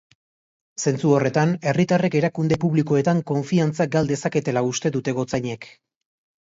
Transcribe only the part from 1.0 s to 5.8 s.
horretan, herritarrek erakunde publikoetan konfiantza gal dezaketela uste dute gotzainek.